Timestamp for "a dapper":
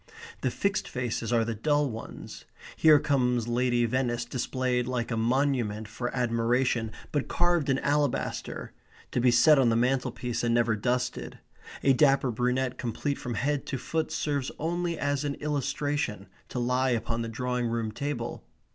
11.83-12.31